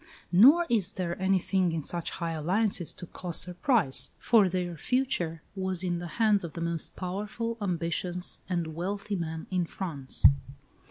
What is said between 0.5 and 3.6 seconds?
is there anything in such high alliances to cause